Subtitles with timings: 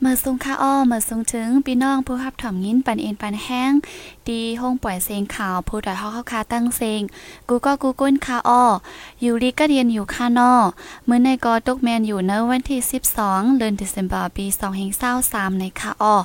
[0.00, 3.72] เมื่อสูงค่าอ้อเมื่อสูงถึงพี่น้องผู้รับถ่อมยินปันเอ็นปันแห้ง
[4.28, 7.02] ดีห้องปล่อยเสียงข่าวผู้ดอยเฮาเข้าคาตั้งเสียง
[7.48, 8.64] กูก็กูก้นค่าอ้อ
[9.20, 10.52] อยู่ลีก็เรียนอยู่ค่านอ
[11.06, 12.80] เมื่อในกอตกแมนอยู่เนวันที่
[13.18, 14.46] 12 เดือนธันวาคมปี
[15.02, 16.16] 2023ในค่าอ้อ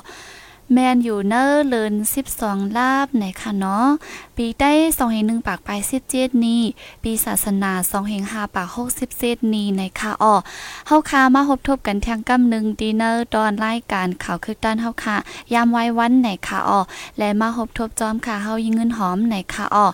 [0.72, 1.94] แมนอยู่เนอร์เลิน
[2.34, 3.86] 12 ลาบไหนค่ะเนาะ
[4.36, 5.70] ปีได้2เฮง1ปากไป
[6.08, 6.62] 17นี้
[7.02, 8.68] ปีศาสนา2เฮง5ปาก
[9.10, 10.34] 67นี้ในค่ะอ้อ
[10.86, 15.16] เฮาคามาพบทบกันทางกำนึงดีเนอร์ตอนรายการข่าวคือด้านเฮาค่ะ
[15.54, 16.80] ยามไว้วันไหนค่ะอ้อ
[17.18, 19.86] และมาพบทบจอมค่ะเฮายิงเงินหอมไหนค่ะอ้อ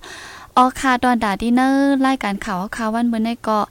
[0.60, 3.64] ออคาดอนดาดินเนอร์รายการข่าวข่าววันเมื่อในเกาะ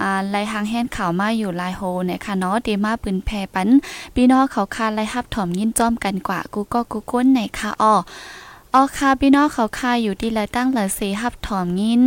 [0.00, 3.68] อ่าไล่หางแห่นข่าวมาอยู่ลายโฮนี่ยค่ะเนาะเดมาปืนแพปัน
[4.14, 7.94] พี่น้องเขาคาไล่ฮับถ่อมยินจ้อมกันกว่ากูก็กูก้นในค่ะอ้อ
[8.74, 12.02] ออคาพี่น้องเขาคาอยู่ที่ละตั้งละเซฮับถ่อมยิน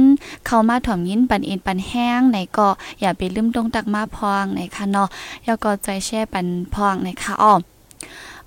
[0.45, 2.67] เข้ามาถ่อมยินปันเอ็นปันแห้งในก็
[3.01, 5.07] อย่าไปลืมตรงตักมาพองในค่ะเนาะ
[5.45, 7.53] อย่าก็ใจแช่ปันพองในค่ะอ้อ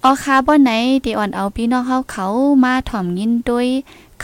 [0.04, 0.70] ออคาบ่ไหน
[1.04, 2.26] ที่อ่อนเอาพี่น้องเฮาเขา
[2.64, 3.68] มาถ่อมยินด้วย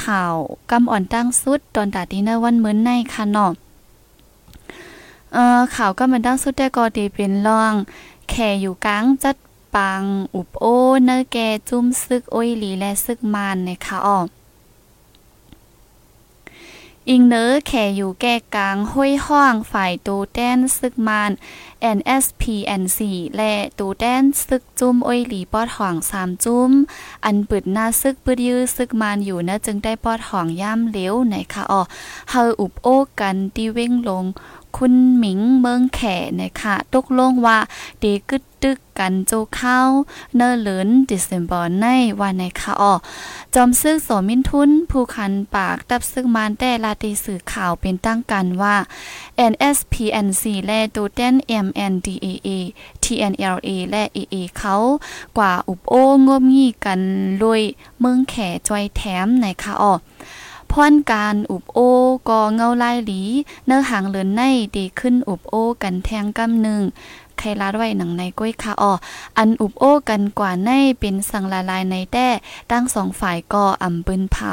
[0.04, 0.34] ข่าว
[0.70, 3.52] กำอ่อนตั้งสุดตอนตาดีเนวันเหมือนในค่ะเนาะ
[5.32, 7.72] เอ่อข่าวก็มันตั้งสุดได้ก็ดีเป็นรอง
[8.30, 9.36] แข่อยู่กลางจัด
[9.74, 10.02] ปัง
[10.34, 10.64] อุบโอ
[11.04, 11.36] เนอแก
[11.68, 14.18] จุ้มซึกโอ้ยหลีและซึกมันในค่ะอ้อ
[17.10, 21.30] อิงเนอแขอยู่แก่กลางห้วยห้องฝ่ายตูแดนซึกมาน
[21.96, 22.98] NSPNC
[23.36, 26.70] และตูแดนซึกจุ้มอ้อยหลีปอดห่องสามจุ้ม
[27.24, 31.82] อันปิดหน้าซึกปืดยื้อซึกมานอยู่นะจึงได้ปอดห่องย่ำเหลวไหนคะอ๋อ
[32.30, 34.24] เฮออุบโอ้กันตีเว้งลง
[34.76, 37.58] คุณหมิงเมืองแข่นะคะตกลงว่า
[38.02, 39.78] ดีกึดตึกกันโจเข้า
[40.36, 41.86] เนอเลินดิเซมบอร์ใน
[42.20, 42.94] วันในคะอ๋อ
[43.54, 48.76] จอมซึกโสมินทุน ผู้คันปากตับซึกมานแต่ลาตีสื่อข่าวเป็นตั้งกันว่า
[49.52, 52.48] NSPNC และตูเตน MNDAA
[53.04, 54.74] TNLA และ AA เขา
[55.38, 57.00] กว่าอุบโองมงี้กัน
[57.42, 57.62] ลวย
[58.00, 59.94] เมืองแข่จอยแถมในคะอ๋อ
[60.72, 61.78] พรการอุบโอ
[62.28, 63.22] กอเงาลายหลี
[63.66, 64.42] เนื้อหางเลินใน
[64.76, 66.82] ดีขึ้นอุบโอกันแทงกำหนึ่ง
[67.38, 68.92] ใครลาดไว้หนังในก้อยค่ะอ๋อ
[69.38, 72.28] อันอุบโอ้กันกว่าในเป็นสังละลายในแต้
[72.70, 74.52] ตั้งสองฝ่ายก่ออำปืนเผา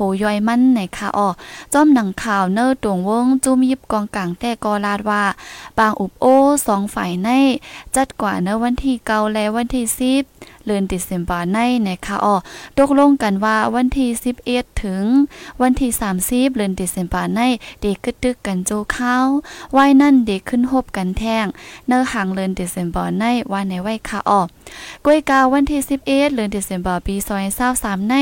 [0.00, 1.28] โหย่อยมั่นในค่ะอ๋อ
[1.72, 5.24] จ้อมหนังข่าวเนอร์ตวงวงจุ้มยิบกองกลางแต่ก็ลาดว่า
[5.78, 6.34] บางอุบโอ้
[6.66, 7.28] สองฝ่ายใน
[7.96, 10.22] จัดกว่าเนอวันที่เกาและวันที่สิบ
[10.64, 12.36] เลือนติดเซมบาในนะคะอ๋อ
[12.78, 14.08] ตกลงกันว่าวันที่
[14.46, 15.04] 11ถึง
[15.60, 15.90] วันที่
[16.22, 17.40] 30เดือนติดเซมบาใน
[17.80, 19.26] เด็กกึดตึกกันโจข้าว
[19.72, 21.46] ไว้นั่นเด็กขึ้นหบกันแท่ง
[21.86, 24.40] เนื้อหางเลือนติดเซมบาในวันในไว้ค่ะอ๋อ
[25.04, 27.14] กล้วยกาวันที่11เดือนติดเซมบาปี
[27.62, 28.14] 2023ใน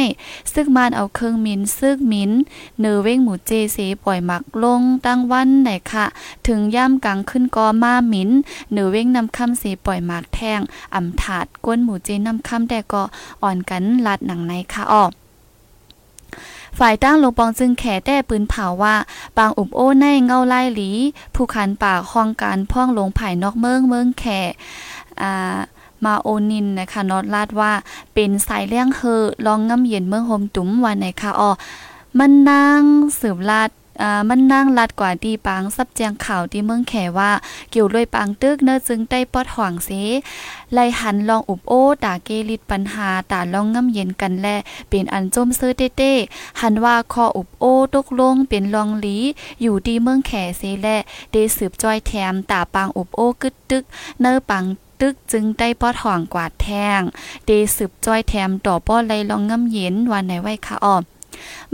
[0.52, 2.32] ซึ่งมานเอาเครื่องมินซึกมิน
[2.80, 6.06] เนือเว้งหมูเจเสปล่อยหมักลงตั้งวันไหนค่ะ
[6.46, 8.30] ถึงย่ำกลางขึ้นกอมาหมิน
[8.70, 10.60] เนือเว้งนำคำเสปล่อยหมากแท่ง
[10.94, 13.02] อ่ำถาดก้นหมูเจนำคำแต่ก็
[13.42, 15.12] อ่อนกันลัดหนังในค่ะออก
[16.78, 18.94] ฝ่ายตั้งลงปองจึงแขแต่ปืนเผาว่า
[19.38, 20.90] บางอุบโอ้ในเงาไล่หลี
[21.34, 24.24] ผู้ขันปากห้องการพ่องลงไผ่นอกเมืองเมืองแข
[25.22, 25.58] อ่า
[26.04, 27.72] มาโอนินนะคะนอดลาดว่า
[28.14, 31.50] เป็นสายเลี้ยงเฮอลองง้ำเย็นเมืองโฮมตุ้มวันไหนคะอ๋อ
[32.18, 32.80] มันนาง
[33.20, 33.70] สืบลาด
[34.02, 37.30] อ่ามันนั่งลัดกว่าดีปังซับแจงข่าวที่เมืองแขว่า
[37.70, 39.90] เกี่ยวด้วยปังตึกเนื้อจึงได้ปอดห่วงเส
[40.72, 41.72] ไลหันลองอุบโอ
[42.04, 44.46] ตาเกลิดปัญหาตาลองง่ำเย็นกันแล
[44.88, 46.12] เป็นอันจมซื้อเต้เต้
[46.60, 47.64] หันว่าคออุบโอ
[47.94, 49.16] ตกลงเป็นลองหลี
[49.62, 50.88] อยู่ดีเมืองแขเสแล
[51.30, 53.82] เดสืบจอยแถมตาปังอุบโอกึดตึก
[54.20, 54.64] เนื้อปัง
[55.00, 57.00] ตึกจึงได้ปอดห่องกวาดแทง
[57.46, 61.02] เดสืบจ้อยแถมต่อป้อไลลองง่ำเย็นวันไหนไว้ค่ะออม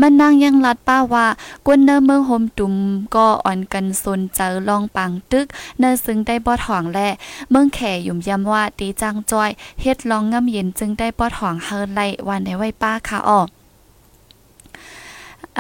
[0.01, 1.27] มันนางยังลัดป้าว่า
[1.67, 2.75] กวนเนอเมืองโฮมตุ่ม
[3.15, 5.47] ก็อ่อนกันสนเจอลองปังตึก
[5.79, 6.99] เนอซึ่งได้ปอดห่องแล
[7.51, 13.49] เมืองแข่ยุ่มยำว่าตีจังจอยเฮ็ดลองง่ำเย็นจึงได้ปอดห่องเฮอไลวันในไว้ป้าค่ะออก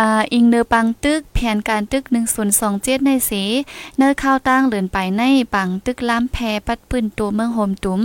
[0.01, 2.05] อ่าอิงเนอปังตึกแผนการตึก
[2.57, 3.43] 1027 ในสี
[3.99, 5.23] เนอข้าวตั้งเลือนไปใน
[5.55, 6.37] ปังตึกล้ำแพ
[6.67, 8.03] ปัดปืนตัวเมืองโฮมตุ้ม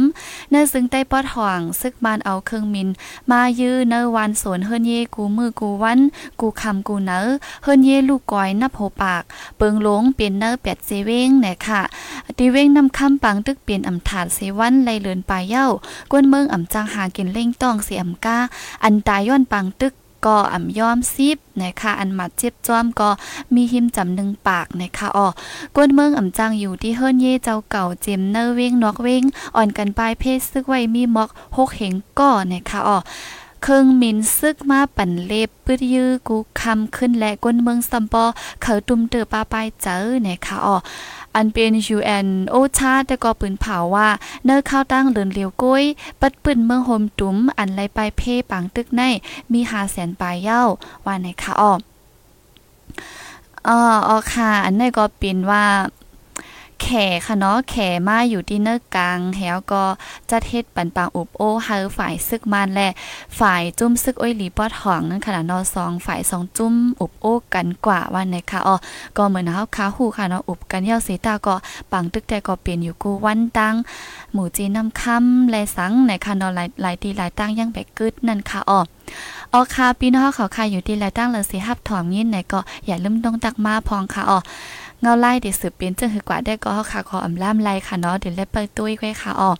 [0.51, 2.89] เนอซึ่งใต้ปอดห่วงซึกมานเอาเครื่องมิน
[3.31, 5.99] มายื้อเนอวันสวนเฮิรนเยกูมือกูวัน
[6.39, 7.19] กูคำกูเนอ
[7.63, 9.23] เฮิรนเยลูกก้อยนับโหปาก
[9.57, 11.81] เปิงหลงเปลี่ยนเนอแปดเซเว้งเนี่ยค่ะ
[12.37, 15.67] ตีเว้งนำคำปังตึกเปลี่ยนอำถาดเซวันไลเลือนปลายเย้า
[16.11, 18.37] กวนเมืองอำจังหากินเล่งต้องเสียมก้า
[18.83, 19.93] อันตายย้อนปังตึก
[20.25, 23.09] ก็อ่ำย้อมซิบนะคะอันหมัดเจ็บจ้อมก็
[23.53, 25.27] มีหิมจำหนึ่งปากนะคะอ๋อ
[25.75, 29.23] กวนเมืองอ่ำจังอยู่ที่เฮิรนเย่เจ้าเก่าเจมเนอร์เวงนอกเวง
[29.55, 32.97] อ่อนกันปลายเพศซึกไว้มีมอกหกเหงก้อนะคะอ๋อ
[33.63, 38.23] เครื่องมินซึกมาปั่นเล็บปืดยื้อกูคำขึ้นและก้นเมืองซัมปอ
[38.61, 40.77] เขาตุ่มเตือปาปายเจอนะคะอ๋อ
[41.37, 44.09] อันเป็นยูแอนโอชาแต่ก็ปืนเผาว่า
[44.45, 45.83] เนอข้าวตั้งเลินเหลียวก้ย
[46.21, 49.01] ปัดปืนเมืองโฮมตุ้มอันไรไปเพ่ปังตึกใน
[49.51, 50.61] มีหาแสนปลายเย้า
[51.05, 51.73] ว่าในคะอ๋อ
[53.67, 55.63] อ๋ออ๋อค่ะ อันนี้ก็เป็นว่า
[56.81, 56.87] แข
[57.25, 57.75] ค่ะเนาะแข
[58.07, 59.83] มาอยู่ที่เนื้อกลางแหวก็
[60.29, 62.89] จะเทศปันปางอุบโอเฮาฝ่ายซึกมันและ
[63.39, 68.75] ฝ่ายจุ้มซึกอ้อยหลีปอดหองนั่นค่ะเนาะสองฝ่ายสองจุ้มอุบโอกันกว่าวันนะคะอ๋อ
[69.17, 71.55] ก็เหมือนเฮาค้าหูค่ะเนาะอุบกันเย้าเสตาก็
[71.91, 73.75] ปังตึกแต่ก็เปลี่ยนอยู่กูวันตัง
[74.33, 78.79] หมู่จีน้ำค่ำและสังในค่ะเนาะหลายหลายตีหลายตั้งยังแบกกึดนั่นค่ะอ๋อ
[79.53, 84.39] ออค่ะพี่น้องเขาค่ะอยู่ที่หลายตั้งเลยสิฮับถอมยินไหนก็อย่าลืมต้องตักมาพองค่ะอ๋อ
[85.01, 89.51] เงาไล่เดี๋ยวสืบเป็นจึงคือกว่าได้ก็เฮาค่ะขออำล่ามไล่ค่ะเนาะเดี๋ยวเล็บเปิดตุ้ยไว้ค่ะอ๋อ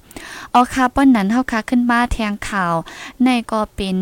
[0.53, 2.73] อ๋อค่ะป้อนนั้นเฮาค่ะขึ้นมาแทงข่าว
[3.23, 3.97] ในก็เป็น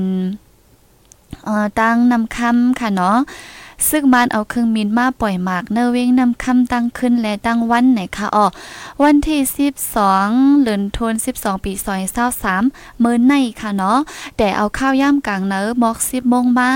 [1.45, 3.17] เอ่อตั้งนำคำค่ะเนาะ
[3.89, 8.45] ซึ่งมันเอาเครื่องมินมาปล่อยหมากเนเวงนำคำตั้งขึ้นและตั้งวันไหนคะอ๋อ
[9.04, 9.39] วันที่
[10.01, 12.01] 12เดือนธันวาคม12ปีซอย
[12.54, 14.00] 23มื้อในค่ะเนาะ
[14.38, 16.69] แต่เอาข้าวย่ากลางเนอมอก10โมงมา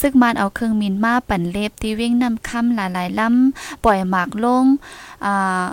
[0.00, 4.64] ซึ่งมันเอาเครื่องมินมาปั่นเล็บที่เว้งนำคำหลายๆลำปล่อยหมากลง
[5.24, 5.64] อ่า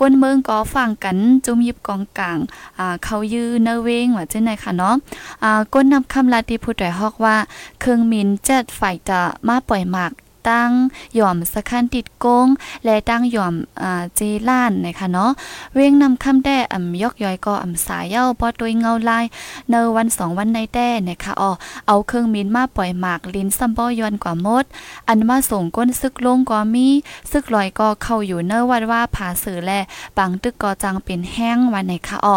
[0.00, 2.38] ก้นเมืองก็ฟังกันจุ่มยิบกองกลาง
[2.78, 4.94] อ่าเขายื้อเนเวงว่าจังได๋ค่ะเนาะ
[5.42, 7.36] อ่าก้นนำคำลาติผู้ใดฮอกว่า
[7.80, 10.12] เครื่องมินเจ็ดฝ่ายจะมาปล่อยหมาก
[10.48, 10.70] ตั้ง
[11.14, 12.46] หย่อมสะคันติดกง
[12.84, 15.30] และตั้งหย่อมอ่าเจล้านนะคะเนาะ
[15.74, 19.24] เว้งนำคำแด้อ่ำยกย่อยก็อ่ำสายเย้าพอตัวเงาลาย
[19.70, 21.50] เนวันสองวันในแต้นะคะอ๋อ
[21.86, 24.64] เอาเครื่องมินมาปล่อยหมากลิ้นซัมบอยอนกว่ามด
[25.08, 26.86] อันมาส่งก้นซึกลงก็มี
[27.30, 29.70] ซึกลอยก็เข้าอยู่เนวัดว่าผาสือแล
[30.16, 32.36] ปังตึกก็จังเป็นแห้งวันไหนคะอ๋อ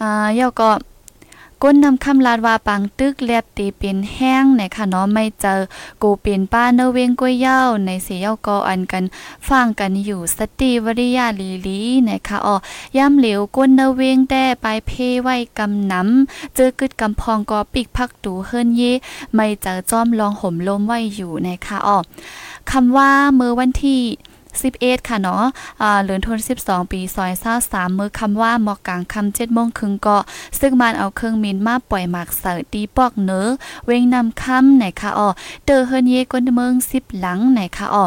[0.00, 0.70] อ่าเย้าก็
[1.64, 5.60] ก้นนำคำลาดว่าปังตึกเลียบตีเป็นแห้งในค่ะเนาะไม่เจอ
[6.02, 9.04] กูเป็นป้าเนเวงก้วยเย้าในเสียเย้าก็อันกัน
[9.48, 12.54] ฟังกันอยู่สติวริยาลีลีนะคะอ๋อ
[12.96, 14.90] ย่ำเหลวก้นเนเวงแต่ไปเพ
[15.22, 18.82] ไว้กำน้ำเจอกึดกำพองก็ปิกพักตูเฮิรนเย
[19.34, 21.98] ไม่เจอจอมลองห่มลมไว้อยู่นะคะอ๋อ
[22.70, 24.00] คำว่าเมื่อวันที่
[24.60, 25.44] 11 ค่ะเนาะ
[25.82, 27.32] อ่าเหลือนทน 12 ปีซอย
[27.66, 30.18] 23มือคำว่าหมอกกลางคำ7โมงครึ่งก็
[30.60, 33.46] ซึ่งมันเอาเครื่องมินมาปล่อยหมากเสิร์ตีปอกเนื้อ
[33.86, 35.28] เวงนำคำไหนคะอ๋อ
[35.64, 38.04] เตอเฮินเยกวนเมือง10หลังไหนคะอ๋อ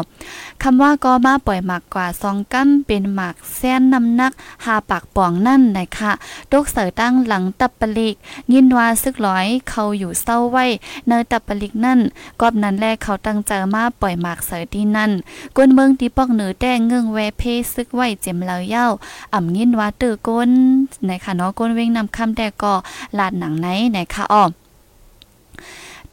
[0.62, 4.32] คำว่าก็มาปล่อยหมากกว่า2กัมเป็นหมากแซนนำนัก
[4.64, 6.12] หาปากป่องนั่นไหนคะ
[6.52, 8.14] ตกเสิร์ตั้งหลังตับปลิก
[8.52, 10.66] ยินว่าซึกร้อยเขาอยู่เศร้าไว้
[11.06, 12.00] เนอตับปลิกนั่น
[12.40, 15.10] กอบนั้นแรกเขาตั้งใจมาปล่อยหมากเสิร์ที่นั่น
[15.56, 17.42] กวนเมืองตีปอกเหนือแต่งเงืองแวเพ
[17.74, 18.86] ซึกไว้เจ็มเลาเย้า
[19.34, 20.50] อ่ำยินว่าตื้อก้น
[21.06, 22.74] ในค่ะเนาะก้นเว้งนำคำแต่ก็
[23.18, 24.50] ลาดหนังไหนในค่ะอ้อม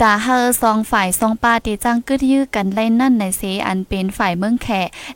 [0.01, 4.67] ตาเฮอสองฝ่ายสองปาตีจังกึดยื้อกันไล่นั่นในเสอันเป็นฝ่ายเมืองแข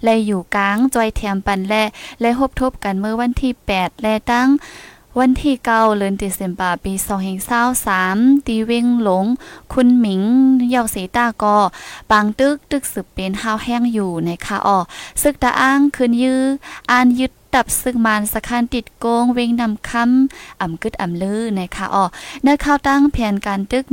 [0.03, 1.73] และอยู่กลางจอยแถมปันแล
[2.21, 4.47] และฮบทบกันเมื่อวันที่ 8 และตั้ง
[5.21, 9.25] วันที่เก้าเดือนเซมบาปีสองแห่งเศร้าสามตีเวงหลง
[9.73, 10.21] คุณหมิง
[10.69, 11.57] เยาเสตากอ
[12.11, 14.79] ปางตึกตึกสืบเป็นห้าวแห้งอยู่ในคาออ
[15.21, 16.41] ซึกตาอ้างคืนยื้อ
[16.89, 22.05] อ่านยึด ตับซึ่งมานสะคานติดโกงเวงนำคำอ่ำกึดอ่ำลือนะคะอ๋อ
[22.43, 23.85] เนื้อข้าวตั้งแผนการตึก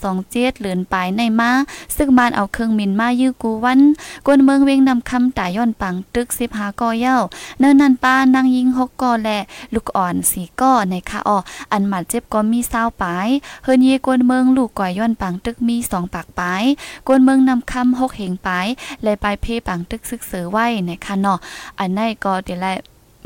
[0.00, 1.52] 1027เหลือนปลายในมา
[1.96, 3.80] ซึ่งมานเอาเครื่องมินมายื้อกูวัน
[4.26, 7.16] กวนเมืองเวงนำคำตายย้อนปังตึก15กอเย้า
[7.58, 9.38] เนื้อนันป้านางยิง6กอและ
[9.74, 11.38] ลูกอ่อน4ก้อนะคะอ๋อ
[11.72, 13.28] อันหมัดเจ็บก็มี20ปลาย
[13.64, 16.64] เฮิรนเยกวนเมืองลูกก่อยย้อนปังตึกมี2ปากปลาย
[17.06, 18.66] กวนเมืองนำคำ6เหงปลาย
[19.02, 21.38] และปลายเพปังตึกซึกเสือไว้นะคะเนาะ
[21.78, 22.68] อันนั้นก็เดี๋ยวแล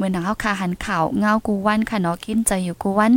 [0.01, 3.13] มือหนังเฮาคาหันข่าวเงากูวันค่ะเนาะกินใจอยู่กูวัน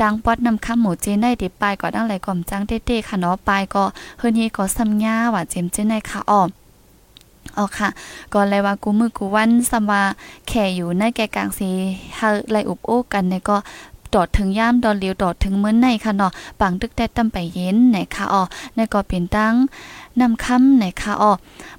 [0.00, 3.84] ดังปอดนำคำหมูเจนได้ติปลายก็ดังไหลก่อมจังเต้ๆค่ะเนาะปลายก็
[4.18, 6.48] เฮือนี้ก็ซ้ำย่าว่าเจมเจนได้ค่ะอ้อม
[7.56, 7.88] อ๋อค่ะ
[8.32, 10.00] ก่อนเลยว่ากูมือกูวันสมา
[10.48, 11.68] แข่อยู่ในแก่กลางสี
[12.16, 13.56] เฮาไลอุบโอ้กันเนี่ยก็
[14.14, 18.42] ดอดถึงย่ามดอนเหลียวดอดถึงเมื้อในค่ะเนาะปังตึกแต่ตำไปเย็นไหนค่ะอ๋อ
[18.74, 19.54] ในก็เป็นตั้ง
[20.20, 21.32] นำคำไหนค่ะอ๋อ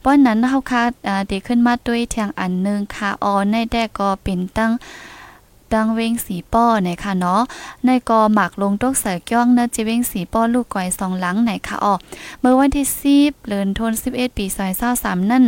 [0.03, 4.71] ป้อนนั้นเฮาค่ะอ่าเดขึ้นมาด้วยทางอันนึงค่ะอ๋อในแดก็เป็นตั้ง
[5.73, 7.41] ดังเวงสีป้อไหนค่ะเนาะ
[7.85, 11.93] ในกอหมักลงตกเสือย่องเนจิเวงสีป้อลูกก่อยสองหลังไหนค่ะอ๋อ
[12.39, 12.85] เมื่อวันที่
[13.17, 14.45] 10เดือนธันวาคม11 ปี
[14.87, 15.43] 2023นั่น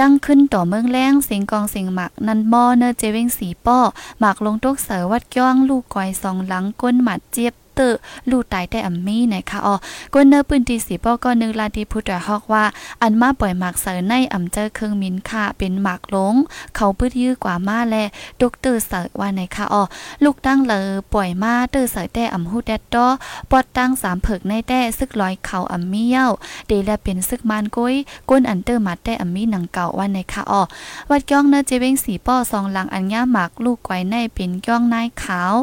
[0.00, 3.78] ดังขึ้นต่อเมืองแรงเสียงกองเสียงหมัก นันมอเนเจเวงสีป้อ
[4.20, 7.96] หมักลงตกเสือวัดย่องลูกก้อยสองหลังก้นหมัดเจี๊ยบ เตอร์
[8.30, 9.74] ลู่ตายแต่อัมมี่นะคะอ๋อ
[10.12, 12.64] กวนเนอร์ปืนตีสีป้อก็นึงลาดีพุทธฮอกว่า
[13.02, 16.34] อันมาปล่อยหมากเสอในอ่ำเจอเครื่องมินค่ะเป็นหมากลง
[16.76, 17.96] เขาปื้ดยื้อกว่ามาแล
[18.42, 19.82] ดกเตอร์เสอว่าไหนคะอ๋อ
[20.24, 20.80] ลูกตั้งเลอ
[21.14, 23.06] ปล่อยมาเตอร์เสอแต่อ่ำฮูแดดดอ
[23.50, 26.26] ปอดตั้งสามเผิกในแต่ซึกลอยเขาอัมมี่เย้า
[26.68, 27.94] เดลเป็นซึกมานก้ย
[28.30, 30.62] ก้นอันเตอร์มาแต่อัมมี่หนังเก่าว่าไหนคะอ๋อ
[31.10, 35.54] วัดย่องเนอเจเวงสีป้อสองหลังอันย่าหมากลูกไว้ในเป็นย่องนายขาว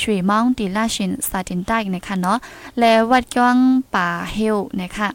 [0.00, 2.38] ชุยมองดีลาชินซาตินใต้นะคะเนาะ
[2.78, 3.58] และวัดย่อง
[3.94, 5.08] ป่าเฮลนะคะ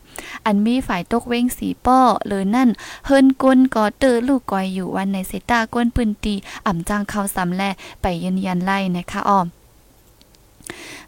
[0.45, 2.69] อันมีฝ่ายตกเว้งสีป้อเลยนั่น
[3.05, 6.35] เฮิรนกุนกอเตอลูกกอยอยู่วันในเซตาก้นปืนตี
[6.65, 7.63] อ่ำจางเข้าสำแล
[8.01, 9.47] ไปยืนยันไล่นะคะอ้อม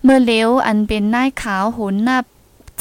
[0.04, 2.26] เมื่อเลี้ยวอันเป็นนายขาวหุนนับ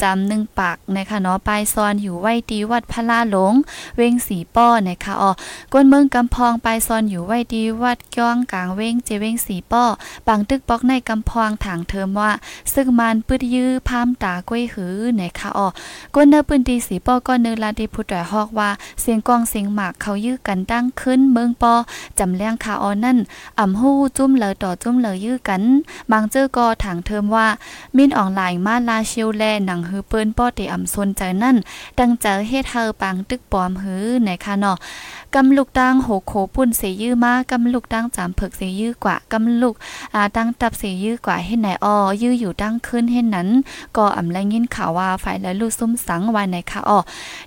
[0.01, 3.53] จำหนึ่งปากนะคะเนาะปลายซอนอยู่ไว้ดีวัดพระลาหลง
[3.97, 5.31] เวงสีป้อนะคะอ๋อ
[5.73, 9.83] ก้นเมืองกำพองปลายซอนอยู่ไว้ดีวัดก้องกลางเวงเจเวงสีป้อ
[10.27, 12.31] ปังตึกปอกในกำพองถางเทอมว่า
[12.73, 15.67] ซึ่งมันปืดยื้อพามตาก้วยหือนะคะอ๋อ
[16.15, 18.69] ก้นเนื้อปืนดีสีป้อก็เนื้อลาดีพุทธฮอกว่า
[19.01, 21.73] เสียงกองเสียงหมากเขายื้อกันตั้งขึ้นเมืองป้อ
[22.19, 23.17] จำเลี้ยงคาออนั่น
[23.59, 25.63] อ่ำหู้จุ้มเลอต่อจุ้มเลอยื้อกัน
[26.11, 27.47] บางเจอก็ถางเทอมว่า
[27.95, 31.57] มินออนไลน์มาลาเชิวแลหนังฮือเปิ้นป้อเตอำซนใจนั่น
[31.99, 34.77] ดังเจอเฮ็ดเฮาปังตึกปอมหือในค่ะเนาะ
[35.35, 39.75] กำลูกตั้งโหโคปุ่นเสยื้อมากำลูกตั้งจามเผิกเสยื้อกว่ากำลูก
[40.15, 43.49] อ่าตั้งตับเสยื้อกว่าเฮ็ดไหนอ้อยื้ออยู่ตั้งขึ้นเฮ็ดนั้น
[43.97, 46.99] ก็อำแลยินข่าวว่าฝ่ายและลูกซุ่มสังวานในค่ะอ้อ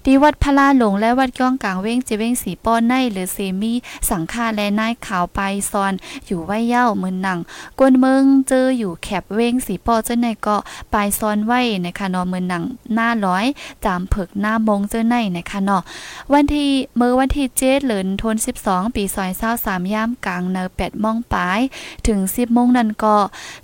[0.05, 3.73] ดีวัดพลาหลงและวัดก้องกลางเว้งเจเว้งสีป้อนในหรือเซมี
[4.11, 5.41] สังฆาและนายข่าวไป
[5.71, 5.93] ซอน
[6.27, 7.39] อยู่ไว้เย้ามือหนัง
[7.79, 10.57] กวนเมืองเจออยู่แคบเว้งสีป้อเจ้าในก็
[10.93, 13.45] ปลายซอนไว้นะคะเนาะมือหนังหน้าร้อย
[13.85, 15.83] จามเผิกหน้ามงเจ้าในนะคะเนาะ
[16.33, 21.61] วันที่เมื่อวันที่เจ็ดเหลินทน 12 ปีซอยเศร้าสามย่ามกลางเนอแปดมองปลาย
[22.07, 23.17] ถึง 10มงนั่นก็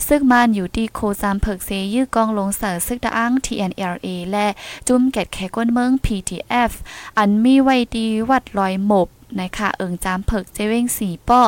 [0.08, 4.46] ซึ่งมันอยู่ที่โคซามเผิกเซยื้อกองลงเสือซึกตะอ้าง TNLA และ
[4.88, 6.72] จุ้มแกดแขก้นเมือง PTF
[7.18, 9.08] อันมีไว้ดีวัดลอยหมบ
[9.40, 11.40] นะคะเอิงจามเผิกเจเว้งสีป้อ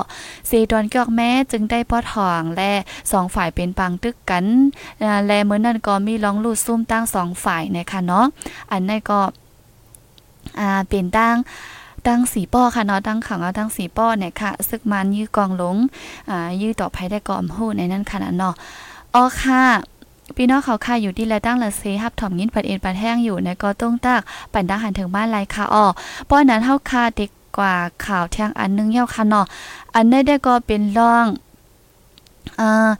[0.47, 2.73] เซดอนกอกแม้จึงได้ป้อทองและ
[3.13, 4.45] สองฝ่ายเป็นปังตึกกัน
[5.27, 8.27] และเมื่อนั้นก็มีร้องลูดซุ่มตั้งสองฝ่ายนะคะเนาะ
[8.73, 9.21] อันนั้นก็
[10.61, 11.37] อ่าเป็นตั้ง
[12.07, 15.77] ตั้งสีป้อค่ะเนาะตั้งขังเอาตั้งสีป้อเนี่ยค่ะซึกมันยื้อกองหลง
[16.31, 18.55] อ่ายื้อต่อภัยได้ก่อมหูในนั้นค่ะเนาะ
[19.15, 19.63] อ๋อค่ะ
[20.37, 24.21] พี่น้องเขาค่ะอยู่ที่และตั้งละเซฮับถ่อมยินปัดเอ็นปัดแห้งอยู่ในก็ต้องตาก
[24.53, 25.85] ปั่นดังหันถึงบ้านไรค่ะอ๋อ
[26.31, 29.47] ป้อนนั้นเฮาค่ะเด็ก กว่าข่าวเที่ยงอันนึงเย้าค่ะเนาะ
[29.95, 31.27] อันนี้ได้ก็เป็นร่อง
[32.61, 32.91] อ่า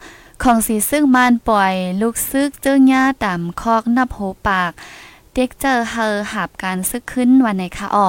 [0.43, 4.71] ของสีซึ่งมันปล่อยลูกซึกเจ้าหญ้าต่ำคอกนับโหปาก
[5.33, 8.07] เด็กเจอเฮอหับการซึกขึ้นวันไหนคะอ้อ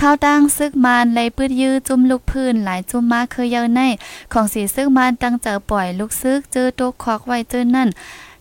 [0.00, 3.80] ข้าวตั้งซึกมานเลยปืดยื้อจุ่มลูกพื้นหลายจุ่มมาเคยเยาใน
[4.32, 7.88] ของสีซึกมานตั้งเจอปล่อยลูกซึกเจอตกคอกไว้เจอนั่น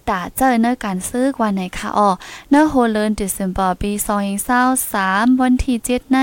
[0.10, 2.10] ตาเจอเนื้อการซื้อวันไหนคะอ๋อ
[2.50, 4.62] เนื้อโฮเลนดิมบอร์ปีซอยเศร้า
[4.93, 6.17] สามวันที่เจ็ดใน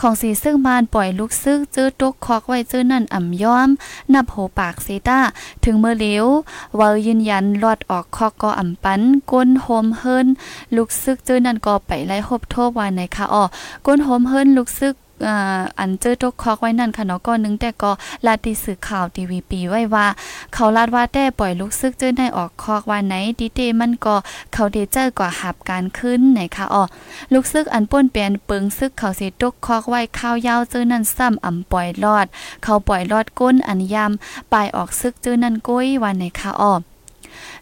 [0.00, 3.68] ของสีซึ่งมานปล่อยลูกซึกเจอตกคอกไว้เจอนั่นอ่ำย้อม
[4.12, 5.20] นับโหปากเซตา
[5.64, 6.26] ถึงเมื่อเลี้ยว
[6.78, 9.00] วายืนยันลอดออกคอกก็อ่ำปัน
[9.30, 10.26] ก้นโฮมเฮิรน
[10.76, 13.44] ลูกซึกเจอนั่นก็ไปไล่หบโทษวันไหนคะอ๋อ
[13.86, 14.94] ก้นโฮมเฮิรนลูกซึก
[15.78, 17.90] อันเจอตกคอกไว้นั่นค่ะเนาะก็นึงแต่ก็
[18.26, 20.06] ลาติสื่อข่าวทีวีปีไว้ว่า
[20.54, 24.16] เขาลาดว่าแต่ปล่อยลูกซึกเจอในออกคอกว่าไหนดีเตมันก็
[24.52, 26.84] เขาเดเจอกว่าหับการขึ้นไหนคะอ๋อ
[27.32, 32.26] ลูกซึกอันป้นเปลี่ยนเปิงซึกเขาเสิตกคอกไว้ข้าวยาวเจอนั่นซ้ำอ่ำปล่อยรอด
[32.62, 36.74] เขาปล่อยรอดก้นอันยำปลายออกซึกเจอนั่นก้อยวันไหนคะอ๋อ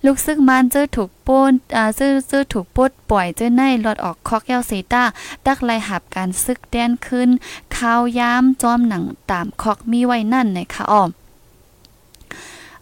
[0.05, 5.05] ลูกซึกมันเจอถูกป้นอ่าเจอเจอถูกปดปล่อยเจอในหลอดออกคอกเย้าเซตา
[5.47, 7.29] ดักไลหับการซึกแดนขึ้น
[7.77, 11.11] ข้าวย้ำจอมหนังตามคอกมีไว้นั่นนะคะอ้อม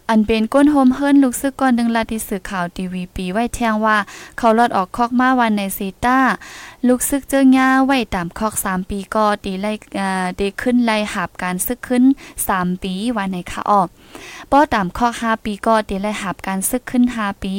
[0.09, 3.97] อันเป็นก้นโฮมเฮิรนลูกซึกก่อนหนึ่งลาติสื่อข่าวทีวีปีไว้แทงว่า
[4.37, 6.17] เขาลอดออกคอกมาวันในซีต้า
[6.85, 12.03] ลูกซึกเจ้าญ่าไว้ตามคอก 3 ปีก็ดีไล่อ่าดีขึ้นไล่หับการซึกขึ้น
[12.43, 13.81] 3 ปีวันไหนคะอ้อ
[14.51, 17.53] ป้อตามคอก 5 ปีก็ดีไล่หับการซึกขึ้น 5 ปี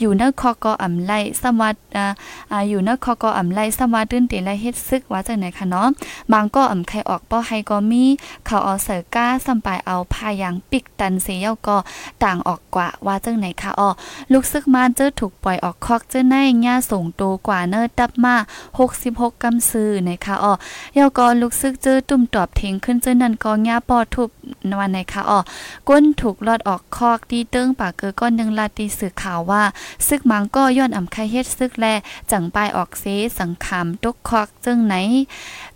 [0.00, 5.88] อยู่ในคอกก็อำไล่สมวัดอ่าอยู่ในคอกก็อำไล่สมวัสดื้นดีไล่เฮ็ดซึกว่าจังไหนคะเนาะ
[6.32, 8.04] บางก็อำใครออกป้อให้ก็มี
[8.46, 11.76] เขาเอาเสือก้าสัมปายเอาพายางปิกตันเสียก็
[12.24, 13.90] ต่างออกกว่าว่าจังไหนคะออ
[14.32, 16.34] ลูกซึกมานเจอถูกปล่อยออกคอกเจอใน
[16.66, 18.36] ญ่าส่งโตกว่าเนอตับมา
[18.78, 20.52] 66กำซื้อนะคะอ๋อ
[20.98, 24.28] ยาก็ลูกซึกเจอตุ่มตอบเทงขึ้นเจอนั่นก็ญ่าปอทุบ
[24.70, 25.40] นวันไหนคะอ๋อ
[25.88, 29.62] ก้นถูกลอดออกคอกดีเติ้งปากเกอก้อนนึงลาตีสื่อข่าวว่า
[30.06, 31.86] ซึกมังก็ย้อนอ่ำไคเฮ็ดซึกแล
[32.30, 33.04] จังปายออกเส
[33.40, 34.94] สังคามตกคอกจึงไหน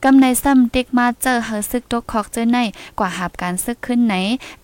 [0.04, 2.58] กำในซ้ำเด็กมาเจอเฮอซึกตกคอกเจอใน
[2.98, 4.14] กว่าหาบการซึกขึ้นไหน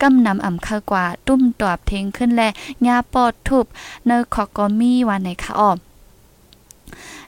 [0.03, 2.43] กำนำอ่ำคากว่าตุ้มตอบเทงขึ้นแล
[2.87, 3.67] ญาปอดทุบ
[4.07, 5.73] เนอคอกก็มีวันไหนคะอ๋อ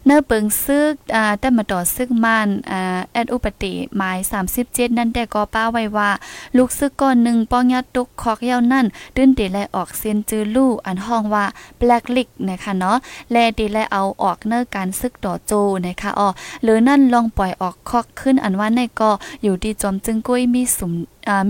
[0.07, 4.19] เนื้อเปิงซึกอ่าแต่มาต่อซึกมันอ่าแอดอุปติหมาย
[4.59, 6.11] 37 นั่นแต่ก็ป้าไว้ว่า
[6.57, 11.45] ลูกซึกก้อนหนึ่งป้องยัดตุกคอกเย้านั่นตื้นเดแลออกเซียนจือลู่อันห้องว่า
[11.79, 12.97] แบล็กลิกนะคะเนาะ
[13.33, 15.53] แลเดแลเอาออกเนื้อการซึกต่อโจ
[15.87, 16.29] นะคะอ๋อ
[16.63, 19.11] หรือนั่นลองปล่อยออกคอกขึ้นอันว่าในก็
[19.43, 20.93] อยู่ดีจอมจึงกุ้ยมีสุม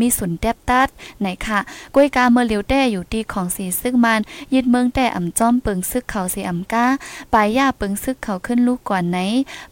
[0.00, 0.88] มีสุนแดบตัด
[1.20, 1.58] ไหนค่ะ
[1.94, 4.20] กล้วยกาเมื่อเหลียวแต้อยู่ที่ของสีซึกมัน
[4.54, 6.86] ยึดเมืองแต่อ่ำจ้อมเปิงซึกเขาสีอ่ำก้า
[7.32, 9.18] ปลายย่าเปิงซึกเขาขึ้นลูกก่อนไหน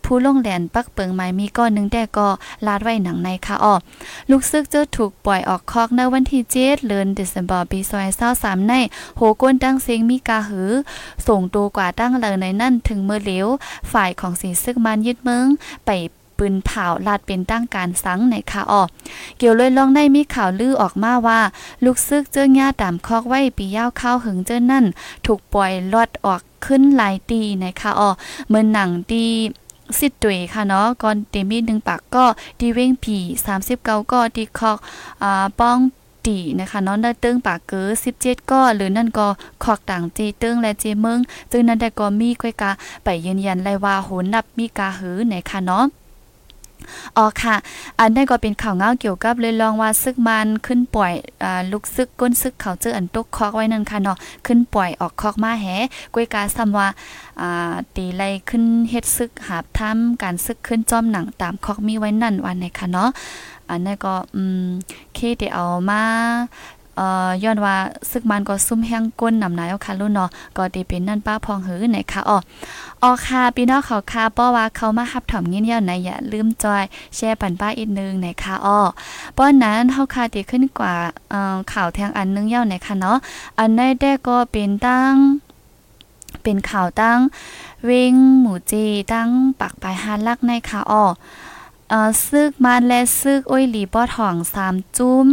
[0.05, 2.29] ผู้ลงแหลนปักเปิงไม้มีก้อนหนึ่งแต่ก็
[2.67, 3.75] ลาดไว้หนังในค่ะอ้อ
[4.31, 8.73] ลูกซึกเจ้าถูกปล่อยออกคอกในวันที่เจ็ดเดือนเดซ ember ปีซอยเศร้าสามใน
[9.17, 10.71] โหก้นตั้งเสียงมีกาหือ
[11.27, 13.49] ส่งตัวกว่าตั้งเลยในนั่นถึงเมื่อเหลียว
[13.93, 15.47] ฝ่ายของสีซึกมันยึดเมือง
[15.87, 15.91] ไป
[16.39, 18.83] ปืนเผาลาดเป็นตั้งการสังในค่ะออ
[19.39, 21.41] เกี่ยวเลยลองได้มีข่าวลือออกมาว่า
[21.85, 24.85] ลูกซึกเจ้าญ่าตามคอกไว้ปีย่าวข้าวหึงเจ้านั่น
[25.27, 28.11] ถูกปล่อยลอดออกขึ้นหลายตีในค่ะออ
[28.47, 29.25] เหมือนหนังตี
[29.99, 32.25] สิตวยค่ะเนาะก่อนเตมีหนึ่งปากก็
[32.61, 33.19] ดีเว้งผี
[33.59, 34.79] 39ก็ดีคอก
[35.23, 35.79] อ่าป้อง
[36.27, 39.27] ตีนะคะเนาะได้เติ้งปากเกอ17 ก็หรือนั่นก็
[39.65, 41.19] ขอกต่างเจเติ้งและเจเมือง
[41.51, 42.71] จึงนั้นได้ก็มีก้อยกา
[43.05, 45.85] ไปยืนยันเลยว่าโหนับมีกาหือในค่ะเนาะ
[47.17, 47.57] อ๋อค่ะ
[47.99, 51.13] อันนี้ก็เป็นข่าวเงาเกี่ยวกับเลยลองว่าซึกมันขึ้นปล่อย
[51.45, 55.67] อ่าลูกซึกก้นซึกเขาเจออันตกคอกไว้นั่นค่ะเนาะขึ้นปล่อยออกคอกมาแห
[56.15, 56.89] กวยกาซ้ำว่า
[57.41, 63.11] อ่าตีไลขึ้นเฮ็ดซึกหาบทำการซึกขึ้นจอมหนังตามคอกมีไว้นั่นวันไหนค่ะเนาะ
[63.69, 64.67] อันนี้ก็อืม
[65.15, 66.03] เคได้เอามา
[66.97, 67.77] เอ่อย้อนว่า
[68.11, 72.39] ซึกมันก็ซุ่มแห้งก้นนำนายเอาค่ะรุ่นเนาะก็ได้เป็นนั่นป้าพองหือไหนค่ะอ๋อ
[73.03, 78.79] อ๋อค่ะพี่น้องเขาค่ะป้อว่าเขามาหับถอมเงี้ยๆไหนอย่าลืมจอยแชร์ปันป้าอีกนึงไหนค่ะอ๋อ
[79.37, 80.95] ป้อนนั้นเฮาค่ะตีขึ้นกว่า
[81.31, 83.17] เอ่อข่าวแทงอันนึงเย้าไหนค่ะเนาะ
[83.59, 85.15] อันในได้ก็เป็นตั้ง
[86.43, 87.19] เป็นข่าวตั้ง
[87.85, 89.29] เวงหมูจีตั้ง
[89.61, 91.05] ปักปลายฮันลักในค่ะอ๋อ
[91.91, 95.27] เอ่อซึกมันและซึกอ้อยหลีป้อทองสามจุ้ม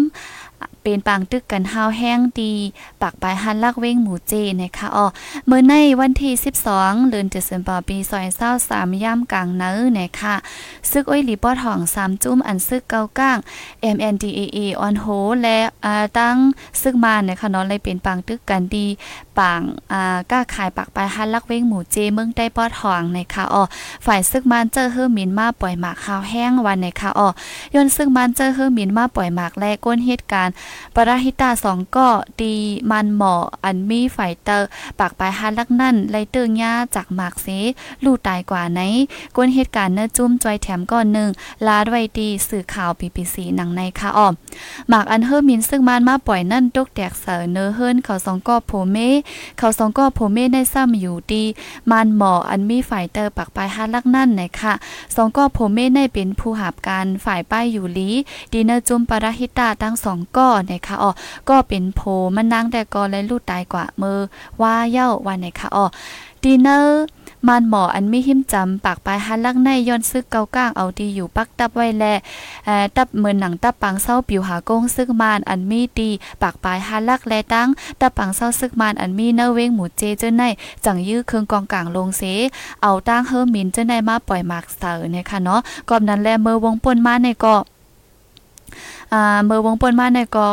[0.89, 2.53] เป็นปางตึกกันฮาวแห้งดี
[3.01, 5.05] ปากปลายฮันลักเว้งหมูเจนะคะอ๋อ
[5.45, 6.33] เมื่อในวันที่
[6.71, 10.35] 12เดือนเดือนปปีซอยเศร้าสามย่ำกลางเนื้อนะคะ
[10.91, 13.37] ซึกอ้อยลีปอทองสามจุ้มอันซึกเกาก้าง
[13.95, 15.59] MNDAA on h o และ
[16.17, 16.37] ตั้ง
[16.81, 18.85] ซึกมานะคะเนาะเลยเป็นปางตึกกันดี
[19.39, 23.63] ปางอ่าก้าขายปากปลายฮันลักเว้งหมูเจเมืองได้ปอทองนะคะอ๋อ
[24.05, 27.27] ฝ่ายซึกมันเจอเฮอร์มินมาปล่อยหมากข้าวแห้งวันนะคะอ๋อ
[27.75, 30.53] ย่นซึกมันเจอเฮอร์มินมาปล่อยหมากแลก้นเหตุการณ์
[30.95, 32.07] ปราหิตาสองก็
[32.41, 32.55] ดี
[32.91, 34.67] มันหมออันมีไฟเตอร์
[34.99, 37.47] ปากปลายฮันลักนั่นไลเติงย่าจากหมากเส
[38.03, 38.81] ลู่ตายกว่าไหน
[39.35, 41.29] กวนเหตุการณ์เนื้อจุ้มจอยแถมก่อนหนึ่ง
[41.67, 44.33] ลาดไว้ดีสื่อข่าวปีพีซีหนังในค่ะอ้อม
[44.89, 48.97] หมากอันเฮอร์มินซึ่งมันมาปล่อยนั่นตกแตกเสอเนื้อเฮิรนเขาสองก็โผเม
[49.57, 51.43] เขาสองก็โผเมได้ซ้ำอยู่ดี
[51.91, 54.73] มันหมออันมีไฟเตอร์ปากปลายฮันลักนั่นไหนค่ะ
[55.15, 58.09] สองก็โผเมได้เป็นผู้หาบการฝ่ายป้ายอยู่ลี
[58.51, 61.11] ดีเนอร์จุ้มปราหิตาตั้งสองก้อนะคะอ๋อ
[61.49, 62.01] ก็เป็นโพ
[62.35, 64.19] มันนางแต่ก็เลยลูดตายกว่ามือ
[64.61, 65.85] ว่าเย้าวันไหนคะอ๋อ
[66.43, 67.03] ดีเนอร์
[67.47, 72.05] มันหมออันมีหิมจำปากปลายหันลักในย้อนซึกเกาก้างเอาดีอยู่ปักตับไว้แล
[72.65, 76.09] เอ่อตับเหมือนหนังตับปังเศร้าปิวหากงซึกมานอันมีดี
[76.41, 77.67] ปากปลายหันลักแลตั้ง
[77.99, 80.43] ตับปังเศร้าซึกมานอันมีเนเวงหมูเจเจ้าใน
[80.85, 82.21] จังยื้อเครื่องกองกลางลงเส
[82.81, 87.55] เอาตั้งเฮอมินเจ้าในมาปล่อยหมากเสอเนี่ยค่ะเนาะกอบนั้นแลเมื่อวงปนมาในก็
[89.13, 90.47] อ่าเมื่อวงปนมาในก็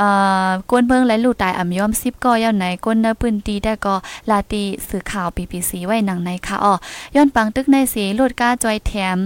[0.00, 0.06] อ่
[0.46, 3.94] อกวนเบิงและลู่ตายอ่ำย่อม10ก็ย่อนไหนก้นเนื้อปืนตีได้ก็
[4.30, 6.74] ลาตีสื่อข่าว BBC ไว้หนังในค่ะอ้อ
[7.14, 9.16] ย้อนปังตึกในสีโลดก้าจอยแถม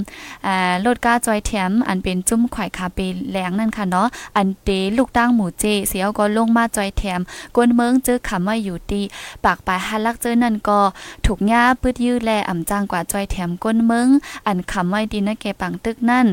[0.46, 2.98] อ่าโลดก้าจอยแถมอันเป็นจุ้มไข่คาเป
[3.30, 7.20] แหลงนั่นค่ะเนาะอันเตลูกตั้งหมูเจเสียวก็ลงมาจอยแถม
[7.54, 9.00] กวนเมืองเจอคำว่าอยู่ตี
[9.44, 10.78] ปากปลายฮัลักเจอนั่นก็
[11.26, 14.08] ถูกย่าปืดยื้อแลอ่ำจางกว่าจอยแถมก้นเมือง
[14.46, 16.26] อันคำไว้ดีนะแกปังตึกนั่น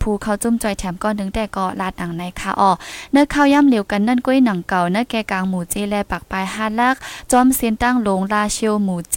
[0.00, 2.70] ผู้เขาจุ้มจอยแถมก้อนถึงแต่ก็ลาดหนังในค่ะอ๋อ
[3.12, 6.96] เนื้อข้าวย่ำเหลวกันนั่นก้อยหนังเก่าเนื้อแกกลางหมูเจแลปากปลายฮัลัก
[7.30, 9.16] จอมเสียนตั้งลงลาเชียวหมูเจ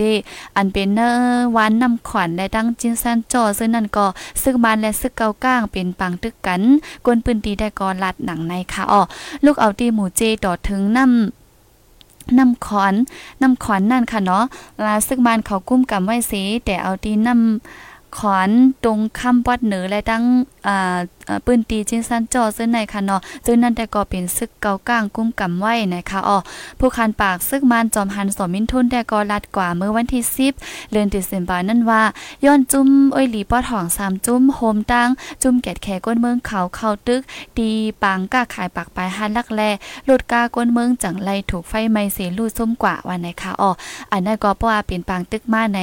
[0.55, 1.13] อันเป็นเนื้อ
[1.55, 4.05] วานนำขวัญและตั้งจินซันจอซึ่งนั่นก็
[4.41, 6.61] ซึกมันและซึกเกาก้างเป็นปังตึกกัน
[7.05, 9.01] กวนปืนตีได้ก็ลัดหนังในค่ะอ๋อ
[9.45, 12.93] ลูกเอาตีหมูเจดอดถึงน้ำน้ำขอน
[13.41, 14.43] น้ำขอนนั่นค่ะเนาะ
[14.85, 18.49] ลาซึกมันเขากุ้มกำไว้สีแต่เอาตีน้ำ ขอน
[18.83, 20.23] ตรงคำวัดเหนือและตั้ง
[20.67, 20.97] อ่า
[21.45, 26.37] ปืนตีจินซันจอซึ่งในค่ะเนาะซึ่งนั่นแต่ก็เป็นซึกเกาก้างกุ้มกำไว้นะคะอ๋อ
[26.79, 30.23] ผู้คันปากซึกมานจอมหันสมินทุนแต่ก็ลัดกว่าเมื่อวันที่
[30.55, 32.01] 10 เดือนตุลาคมนั่นว่า
[32.45, 35.09] ย้อนจุ้มอ้ยหลีปอทอง3จุ้มโฮมตั้ง
[35.41, 37.21] จุ้มแกดแขก้นเมืองเขาเข้าตึก
[37.57, 37.69] ตี
[38.03, 39.61] ปังก้าขายปากปลายหันลักแล
[40.09, 43.71] ลดกาก้นเมืองจังไรถูกไฟไหม้เสลูส้มกว่าวันไหนคะอ๋อ
[44.11, 45.81] อันนั้นก็เพราะว่าเป็นปังตึกมาใน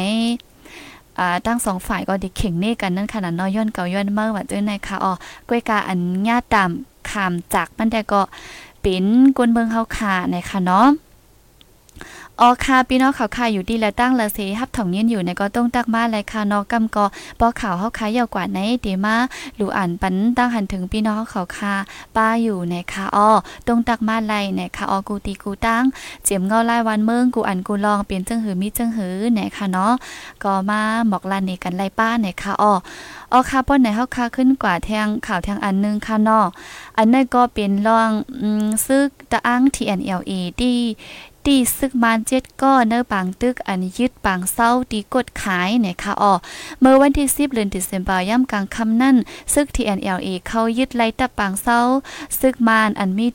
[1.19, 5.13] อ่าตั้งสองฝ่ายก็ดิเข่งเน่กันนั่นขนาดน้อยย้อนเก่าย้อนเมื่อว่าด้วยในค่ะอ๋อ
[5.49, 6.71] กล้วยกาอันญาตาม
[7.11, 8.21] คำจากมันแต่ก็
[8.83, 9.05] เป็น
[9.37, 10.87] กวนเบิงเฮาค่ะในค่ะเนาะ
[12.43, 17.05] ออค่ะพี่น้องเขาค่ะอยู่ดีและตั้งละเสฮับถ่องเย็นอยู่ในก็ต้องตักมาเลยค่ะนอกกำก็
[17.41, 19.17] ปอข่าวเฮาค่ะยาวกว่าในเดมา
[19.57, 21.75] หลูอ่านปันตั้งหันถึงพี่น้องเขาค่ะ
[22.17, 23.31] ป้าอยู่ในค่ะออ
[23.67, 25.85] ต้องตักมาไลในค่ะออกูตีกูตั้ง
[26.25, 29.93] เจียมเงาไลายวันเมืองกูอ่านกูลองเปลี่ยนจังหือมีจังหือในค่ะเนาะ
[30.43, 32.73] ก็มาบอกลานนี่กันไล่ป้าในค่ะออ
[33.33, 36.47] ออค่ะป้อนไหนเฮาค่ะขึ้นกว่าแทงข่าวแทงอันนึงค่ะเนาะ
[36.99, 38.11] อันนั้นก็เป็นรอง
[38.87, 40.77] ซึกตะอ้าง TNLA ที่
[41.53, 46.33] ตีซึกมานเจ็ดก็เนื้อปางตึกอันยึดปางเศร้าตีกดขายเนี่ยค่ะอ๋อ
[46.81, 49.17] เมื่อวันที่ 10เดือนธันวาคมย่ำกลางค่ำนั่น
[49.55, 51.81] ซึก TNLA เข้ายึดไล่ตะปางเศร้า
[52.41, 53.27] ซึกมานอันมี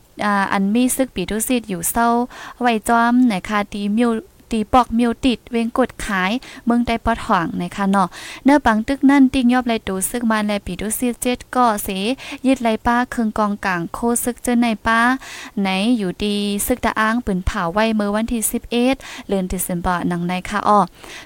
[0.52, 2.08] อันมีซึกปีดุสิตอยู่เศร้า
[2.60, 4.10] ไว้จอมเนี่ยค่ะตีมิว
[4.52, 6.32] ตีปอกมิวติดเวงกดขาย
[6.66, 8.08] เมืองได้ปอดห่างนะคะเนาะ
[8.44, 11.88] เนื้อปังตึกนั่นติ้งยอบไลตูซึกมานแลปีดูซีเจ็ดก็เส
[12.46, 15.00] ยึดไลป้าเครืองกองกลางโคซึกเจอในป้า
[15.60, 18.70] ไหนอยู่ดีซึกตะอ้างปืนเผาไว้เมื่อวันที่11
[19.28, 20.80] เดือนธันวาคมหนังในค่ะอ้อ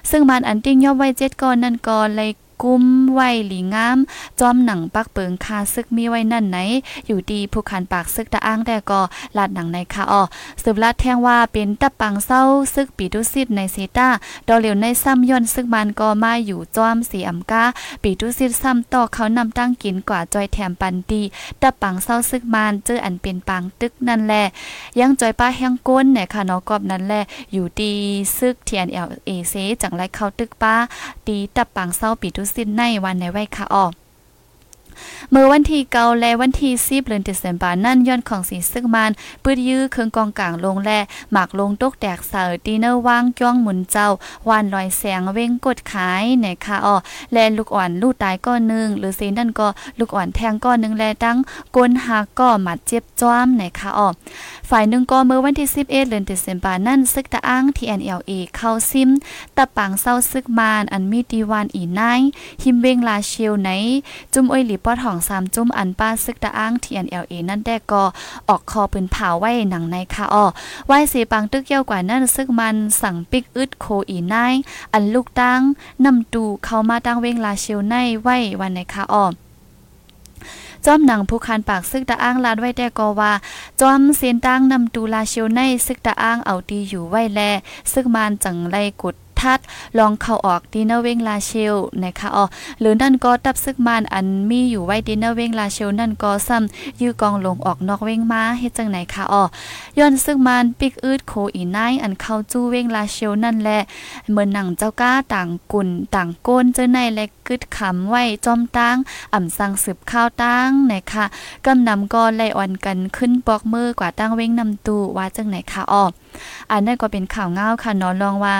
[0.09, 2.29] ซึ่งมันอันติ้งยอบไว้เจ็ดก่อนนั่นก่อนเลย
[2.63, 3.97] กุ้มไว้หลีงาม
[4.39, 6.57] จอมหนังปักเปิงคาซึกมีไว้นั่นไหน
[7.07, 9.01] อยู่ดีผู้ขันปากซึกตะอ้างแต่ก็
[9.37, 10.21] ลาดหนังในคาอ้อ
[10.63, 12.41] สืบลาดแทงว่าเป็นตะปังเศร้า
[12.73, 14.09] ซึกปีตุซิดในเซตา
[14.47, 17.63] ดอเหลียวในซ้ำย่อนซึกมันก็มาอยู่จอมสีอำกา
[18.03, 21.21] ปีตุซิดซ้ำต่อเขานำตั้งกินกว่าจอยแถมปันดี
[21.61, 24.43] ตะปังเศร้าซึกมันเจออันเป็นปังตึกนั่นแหละ
[24.99, 27.93] ยังจอยป้าแห้งก้นเนี่ยค่ะเนาะกอบนั่นแหละอยู่ดี
[28.37, 30.75] ซึกเทียนเอลเอเซจังไรเข้าตึกป้า
[31.27, 33.91] ตีตะปังเศร้าปีตุสิ้นในวันในไว้ค่ะออก
[35.31, 39.11] เมื่อวันที่เกาและวันที่สิบเดือนเดซบานั่นย้อนของสีซึ่งมัน
[39.43, 40.91] ปืดยื้อเครื่องกองกลางลงแล
[41.31, 44.07] หมากลงตกแตกเสาดีเนอร์ว่างจ้องหมุนเจ้า
[44.49, 46.95] วานลอยแสงเว้งกดขายในค่ะอ้อ
[47.33, 49.67] แลลูกอ่อนลูกตายก้อนนึงหรือเซนั่นก็
[49.99, 51.37] ลูกอ่อนแทงก้อนนึงแลตั้ง
[51.75, 54.09] ก้นหักก็หมัดเจ็บจ้อมในค่ะอ้อ
[54.69, 59.09] ฝ่ายหนึ่งก็เมื่อวันที่11เดือนเดซบานั่นซึกตะอ้าง TNLA เข้าซิม
[59.57, 62.21] ตะปังเศร้าซึกมานอันมีดีวานอีนาย
[62.63, 63.69] หิมเวงลาเชียวไหน
[64.33, 68.03] จุ่มอ้อยหลีปอดห้องสามจุ่มอันป้าซึกตะอ้าง TNLA นั่นแดกก็
[68.49, 70.45] ออกคอปืนเผาไว้หนังในค่ะอ้อ
[70.87, 74.53] ไว้เสปังตึกเยี่ยวกว่านั่นซึกมันสั่งปิกอึดโคอีนาย
[74.93, 75.61] อันลูกตั้ง
[76.05, 79.25] นำตูเข้ามาตั้งเวงลาเชียวในไว้วันในค่ะอ้อ
[80.85, 83.33] จอมหนังผู้คันปากซึกตะอ้างลาดไว้แต่ก็ว่า
[83.81, 87.41] จอมเสียนตั้งนำตูลาเชียวในซึกตะอ้างเอาดีอยู่ไว้แล
[87.91, 89.59] ซึกมานจังไรกุด ทัด
[89.99, 92.45] ลองเข้าออกดินเนอร์เวงลาเชลนะคะอ๋อ
[92.79, 99.43] หรือนั่นก็ตับซึกมานอันมีอยู่ไว้ดินเนอร์เวงลาเชลนั่นก็ซ้ำยื้อกองลงออกนอกเวงมาเฮ็ดจังไหนคะอ๋อ
[99.99, 103.79] ย้อนซึกมานปิกอืดโคอีนายอันเข้าจู้เวงลาเชลนั่นแหละ
[104.29, 108.97] เหมือนหนังเจ้าก้าต่างกุ่นต่างก้นเจ้าในและกึดขำไว้จอมตั้ง
[109.33, 111.25] อ่ำสังสืบข้าวตั้งนะคะ
[111.65, 116.03] กำนำก็ไล่อ่อนกันขึ้นปอกมือกว่าตั้งเว้งนำตูว่าจังไหนคะอ๋อ
[116.71, 118.55] อันนั้นก็เป็นข่าวเงาค่ะนอนลองว่า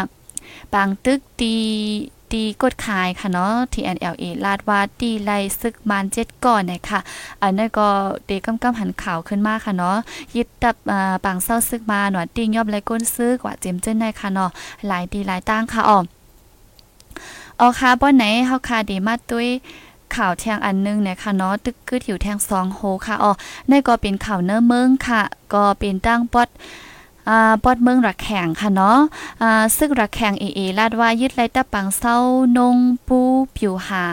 [0.73, 1.53] บางตึกตี
[2.31, 6.99] ตีกดขายค่ะเนาะ TNLA ลาดว่าตีไลซึกมานเจ็ดก่อนเนี่ยค่ะ
[7.41, 7.89] อันนั้นก็
[8.25, 9.97] เด็กำกำหันข่าวขึ้นมาค่ะเนาะ
[10.35, 10.75] ยึดตับ
[11.25, 14.49] ปางเศร้าซึกมาหนวดติงยอบไลก้นซึกว่าเจมเจิ้นได้ค่ะเนาะ
[14.88, 15.99] หลายตีหลายตั้งค่ะอ๋อ
[17.59, 19.47] ออค่ะป้อนไหนเฮาค่ะดีมาตุ้ย
[20.15, 23.31] ข่าวแทงอันนึงนะคะเนาะตึกกึดอยู่แทงสองโฮค่ะอ๋อ
[23.67, 25.21] ในก็เป็นข่าวเนื้อเมืองค่ะ
[25.53, 26.47] ก็เป็นตั้งปอด
[27.29, 28.99] อ่าปอดเมืองรักแข่งค่ะเนาะ
[29.41, 32.17] อ่าซึ่งรักแข่งเอเอลาดว่ายึดไรตะปังเศร้า
[32.57, 33.19] นงปู
[33.57, 34.05] ผิวหา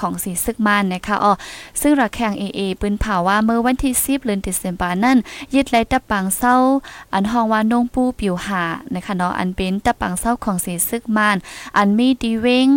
[0.00, 1.32] ของสีซึกมันนะคะอ๋อ
[1.80, 5.18] ซึ่งระแข่งเอเอปืนเผาว่าเมื่อวันที่10เดือนธันวาคมนั้น
[5.54, 6.56] ยึดไล่ตะปังเศร้า
[7.12, 11.36] อันห้องว่านงปูปิวหานะคะเนาะอันเป็นตะปังเศร้าของสีซึกมัน
[11.76, 12.68] อันมีดีเวง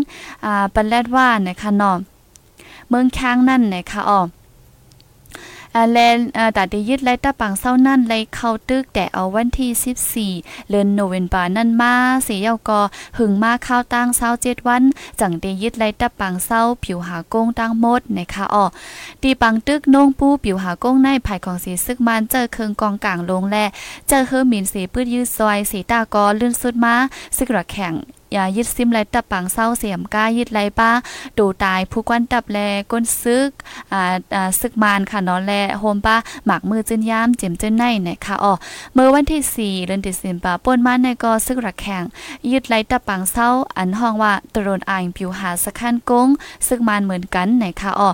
[0.46, 1.98] อ่าปันแลดว่านะคะเนาะ
[2.90, 4.20] เมืองค้างนั่นนะคะอ๋อ
[5.92, 6.18] แลน
[6.58, 12.82] ต่ได้ยึดไล่ตะปังเศร้านั่นไล่เข้าตึกแต่เอาวันที่ 14 เดือนโนเวมบานั่นมาเสียก็
[13.18, 14.84] หึงมาเข้าตั้งเศร้า7วัน
[15.20, 18.66] จังได้ยึดไล่ตะปังเศร้าผิวหากงตั้งหมดนะคะอ๋อ
[19.22, 23.58] ตีปังตึกนงปูผิวหากงในภายของสีซึกมันเจอเคืองกองกลางลงแล
[24.08, 26.96] เจอเฮอหมินสีปื้ดยืดซอยสีตากอลื่นสุดมา
[27.36, 27.96] ซึกระแข่ง
[28.34, 30.92] อย่ายึดซิมไรตับปังเศร้าเสียมก้ายึดไรป้า
[31.38, 32.58] ดูตายผู้กวนตับแล
[32.92, 33.50] ก้นซึก
[33.92, 34.02] อ่า
[34.36, 38.54] อ่าซึกมานค่ะนอนแลโฮมป้าหมักมือจิ้นย่ามเจ็มจิ้นในนะคะอ๋อ
[38.94, 42.04] เมื่อวันที่ 4 เดือนติสินปาป่นมาในก็ซึกระแข่ง
[42.52, 46.28] ยึดไรตับปังเศร้าอันห้องว่าตรนอายผิวหาสะคันกง
[46.68, 48.10] ซึกมานเหมือนกันนะคะอ๋อ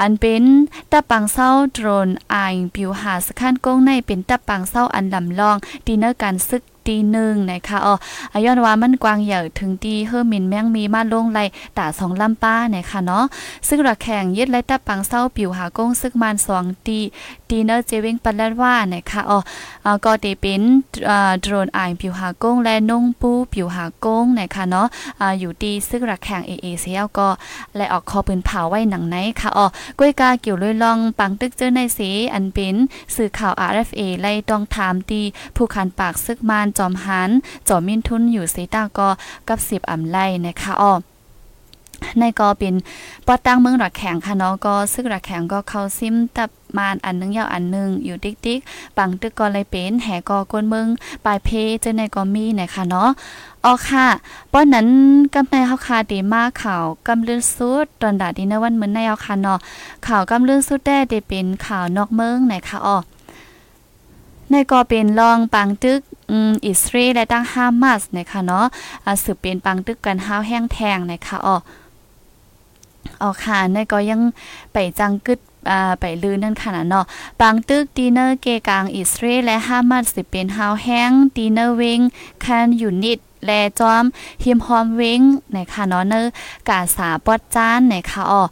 [0.00, 0.44] อันเป็น
[0.92, 7.94] ตะปังเศร้าโดรนอายผิวหาสคันกงในเป็นตะปังเศร้าอันลำลองดีเนอร์การซึก ตีหนึ่งนะคะอ๋อ
[8.32, 11.40] อาย้อนว่ามันกวางใหญ่ถึงตีเฮอร์มินแมงมีมาลงไหล
[11.78, 13.24] ตาสองลำป้านะคะเนาะ
[13.68, 16.98] ซึ่งระแข่งยึดไล่ตะปังเศร้าปิวหากงซึกมันสองตี
[17.48, 19.38] ตีเนอร์เจวิงปันแลดว่านะคะอ๋อ
[20.04, 20.62] ก็เตเป็น
[21.40, 24.86] โดรนอายปิวหากงและนงปูปิวหากงนะคะเนาะ
[25.38, 27.28] อยู่ตีซึ่งระแข่งเอเอเซียก็
[27.76, 29.66] และออกคอปืนเผาไว้หนังไหนค่ะอ๋อ
[29.98, 32.74] ก้วยกาเกี่ยวลอยลองปังตึกเจอในสีอันเป็น
[33.14, 35.20] สื่อข่าว RFA ไล่ต้องถามตี
[35.56, 37.30] ผู้คันปากซึกมันจอมหัน
[37.68, 39.08] จอมมินทุนอยู่สีตาก็
[39.48, 40.94] กับสิบอ่ำไล่นะคะอ้อ
[42.18, 42.74] ในก็เป็น
[43.26, 48.58] ปอตั้งเมืองรักแข็งค่ะเนาะก็ซึ่งรักแข็งก็เข้าซิมตับมานอันนึงยาวอันนึงอยู่ติ๊กติ๊ก
[48.96, 50.86] ปังตึกก็เลยเป็นแห่ก็กวนเมือง
[51.24, 51.48] ปลายเพ
[51.80, 53.08] เจอในก็มีนะคะเนาะ
[53.64, 54.06] อ๋อค่ะ
[54.52, 54.88] ป้อนนั้น
[55.34, 59.58] กำในเฮาคาดีมากข่าวกำลือสุดตอนดาดีในวันเหมือนในเอาค่ะเนาะ
[60.06, 62.96] ข่าวกำลือสุดได้ได้เป็นข่าวนอกเมืองนะคะอ๋อ
[64.50, 68.66] ในก็เป็นลองปังตึก อืมอิสราเอลและตั้งฮามาสนะคะเนาะ
[69.22, 71.56] สืบเป็นปังตึกกันห้าวแห้งแทงนะคะอ๋อ
[73.22, 74.20] อ๋อค่ะในก็ยัง
[74.72, 75.40] ไปจังกึด
[76.00, 77.04] ไปลือนั่นค่ะเนาะ
[77.40, 82.00] ปังตึกดีเนอร์เกกลางอิสราเอลและฮามาสสิเป็นฮาวแห้งดีเนอร์เวง
[82.44, 84.04] คันยูนิตแลจอม
[84.44, 85.20] ฮิมฮอมเวง
[85.54, 86.20] นะคะเนาะเนอ
[86.68, 88.42] กาสาปอดจานนะคะอ๋อ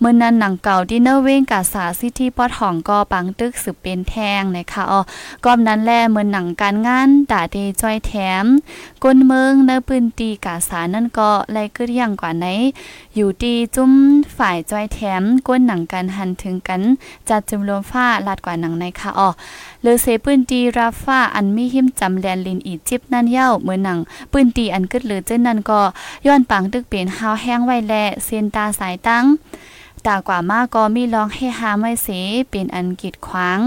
[0.00, 5.00] เมื่อนั้นหนังเก่าดินเนอร์เว้งกาสาซิตี้ปอดห้องก็ปังตึกสืบเป็นแทงนะคะอ๋อ
[5.44, 8.44] ก้อมนั้นแลเมื่อหนังการงานตาเดจอยแถม
[9.04, 12.46] ก้นเมืองเนื้อปืนตีกาสานั่นก็ไล่กึดอย่างกว่าไหน
[13.14, 13.92] อยู่ดีจุ้ม
[14.36, 16.82] ฝ่ายจอยแถมก้นหนังกันหันถึงกัน
[17.28, 19.28] จัดจุมรวมฟ้าลาดกว่าหนังในค่ะอ๋อ
[19.82, 23.98] หรือเซปืนตีราฟ้าอันมีหิมจำแลนลินอีจิปนั่นเย้าเมื่อหนัง
[24.32, 25.80] ปืนตีอันกึดหรือเจ้นนั่นก็
[26.26, 29.26] ย้อนปังตึกเป็นฮาวแห้งไว้แลเส้นตาสายตั้ง
[30.06, 32.08] ตากว่ามากก็มีลองให้หาไม่เส
[32.50, 33.60] เป็นอันกิดขวาง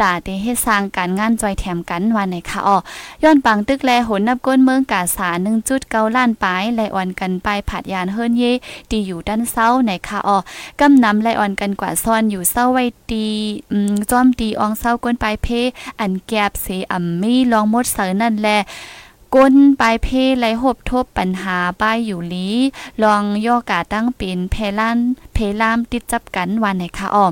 [0.00, 2.76] ตาเตเฮ็ดสร้างการงานจอยแถมกันวันไหนคะอ๋อ
[3.22, 5.28] ย้อนปังตึกแลหนนับก้นเมืองกาสา
[5.72, 8.44] 1.9ล้านปลายไลอ่อนกันไปผัดยานเฮิรนเย
[8.90, 10.36] ตีอยู่ด้านเศร้าไหนคะอ๋อ
[10.80, 13.26] กำนำไลอ่อนกันกว่าซ่อนอยู่เศร้าไว้ตี
[13.72, 15.48] อืมจ้อมตีอองเศร้าก้นปลายเพ
[16.00, 18.48] อันแกบเสอ่ำมีลองมดเสอนั่นแล
[19.34, 22.48] ก้นปลายเพไหลหบทบปัญหาป้ายอยู่ลี
[23.02, 24.98] ลองย่อกาตั้งเป็นเพลัน
[25.32, 27.26] เพลามติดจับกันวันไหนคะอ้อ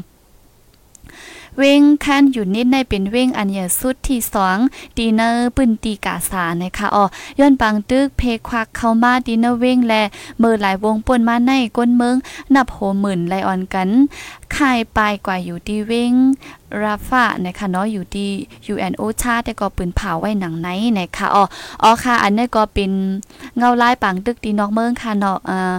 [1.58, 4.58] เว้งคันอยู่นิดในเป็นเว้งอันใหญ่สุดที่สอง
[4.96, 7.04] ดีเนอร์ปืนตีกาสานะคะอ๋อ
[7.38, 9.94] ย้อนปังตึกเพควักเข้ามาดีเนอร์เว้งแล
[10.38, 12.16] เมื่อหลายวงป่นมาในก้นเมือง
[12.54, 13.88] นับโหหมื่นไลออนกัน
[14.56, 16.14] คายปกว่าอยู่ดีเวง
[16.82, 18.30] ราฟานะคะเนาะอยู่ที่
[18.72, 21.44] UNO ชาแต่ก็ปืนเผาไว้หนังไหนนะคะอ๋อ
[21.82, 22.90] อ๋อค่ะ อันนี้ก็เป็น
[23.56, 25.76] เงาลายปังตึกดีนอกเมืองค่ะเนาะอ่า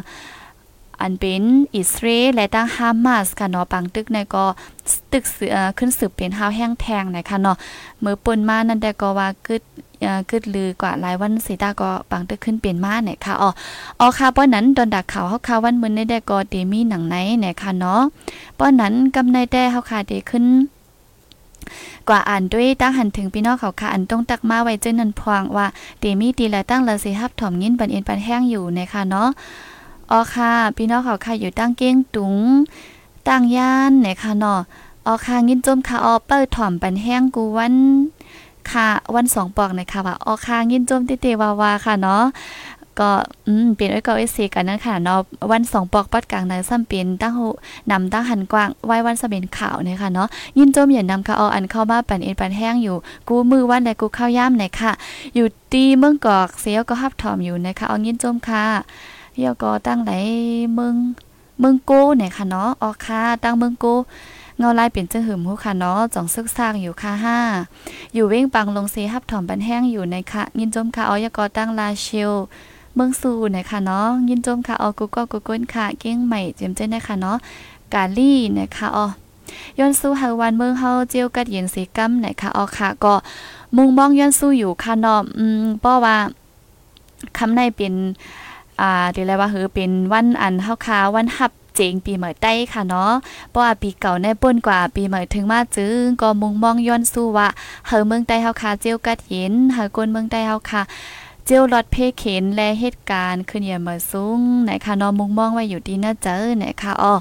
[1.01, 1.43] อันเป็น
[1.75, 4.45] อิสราเอลและตั้งฮามาสค่ะเนาะปังตึกในก็
[5.11, 7.57] ตึกเสือขึ้นสืบเป็นห้าวแห้งแทงนะคะเนาะ
[8.01, 9.63] เมื่อปนมานั่นแต่ก็ว่ากึด
[10.29, 13.49] กึดลือกว่าหลายวันสีตาก็ปังตึกขึ้นเปลี่ยนมาเนี่ยค่ะอ๋อ
[13.99, 18.01] อ๋อค่ะป้อนนั้นดอนดักข่าวเฮาข่าวันมื้อในได้ก็เดมีหนังไหนเนี่ยค่ะเนาะ
[18.57, 20.45] ป้อนนั้นกำในได้เฮาค่ะเดขึ้น
[22.09, 25.67] กว่าอ่านด้วยตั้งหันถึงพี่น้องเขาค่ะอันต้องตักมาไว้เจนนันพวงว่า
[25.99, 29.29] เดมีตีและตั้งละสิฮับถ่อมยินปันเอ็นปันแห้งอยู่นะคะเนาะ
[30.11, 32.35] อ๋อค่ะ พี่น้องเขาค่ะอยู่ตั้งเก้งตุง
[33.27, 34.59] ตั้งย่านเนี่ยค่ะเนาะ
[35.05, 37.75] อ๋อค่ะงินจมค่ะออเปิดถ่อมปันแห้งกูวัน
[38.71, 42.23] ค่ะวันสองปอกนะคะว่าออค่ะงินจมติเตวาวาค่ะเนาะ
[42.99, 43.11] ก็
[43.47, 45.19] อืมเป็นไว้ก็ไว้เสกันนะค่ะเนาะ
[45.51, 47.47] วันสองปอกปัดกลางในซ้ำเป็นตั้งหู
[47.91, 52.95] นำตั้งหันกว้างไว้วันสะเป็นข่าวเนี่ยค่ะเนาะยินโจมอย่านำค่ะเอาอันเข้ามาปันเอ็นปันแห้งอยู่
[53.27, 54.91] กูมือวันใดกูข้าวย่ำไหนค่ะ
[55.35, 58.63] อยู่ตีเมืองกอกเสียวก็ฮับถอมอยู่นะคะเอายินโจมค่ะ
[59.35, 60.11] เฮียก็ตั้งไหน
[60.73, 60.95] เมือง
[61.59, 63.93] เมืองโก้เนี่ยค่ะเนาะออค่ะตั้งเมืองโก้
[64.63, 67.37] เงาลายเปลี่ยนเจ้าหืมหูค่ะเนาะจ่องซึกซากอยู่ค่ะห้า
[68.13, 72.33] อยู่เว้งปังลงเสียฮับถอมปันแห้งอยู่ในค่ะยินจมค่ะเอยกอตั้งลาเชล
[72.95, 77.37] เมืองสูนะคะเนาะยินจมค่ะออกูก็กูก้นค่ะเก้งใหม่เจมเจ้นะคะเนาะ
[77.93, 79.07] กาลี่นะคะออ
[79.79, 83.13] ย้อนสู้หาวันเมืองเฮาเจียวกัดเย็นสีกัมนะคะออค่ะก็
[83.75, 86.17] มุงมองย้อนสู้อยู่ค่ะเนาะอืมเพราะว่า
[87.37, 87.93] คำในเป็น
[88.81, 93.13] อ่าเดี๋ยวอะไรว่าคือเป็นวันอันเฮาค่ะวันฮับ เจงปีใหม่ใต้ค่ะเนาะ
[93.49, 97.47] เพราะว่าปีเก่าแนป่นกว่าปีใหม่ถึงมาจึงก็มุงมองย้อนสู้ว่า
[97.87, 100.81] เฮาเมืองใต้เฮาค่ะเจียวกัดเห็นเฮากนเมืองใต้เฮาค่ะ
[101.45, 107.13] เจียวรถเพเข็นและเหตุการณ์ขึ้นเย่ยมาสูงไหนคะนอมุงมองไว้อยู่ดีน่าเจอไหนคะอ๋อ